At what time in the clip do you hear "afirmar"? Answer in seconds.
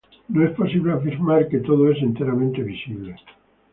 0.93-1.47